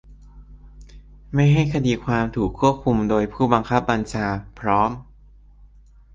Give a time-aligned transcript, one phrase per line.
[1.33, 4.27] ไม่ให้คดีความถูกควบคุมโดยผู้บังคับบัญชา
[4.59, 4.91] พร้อม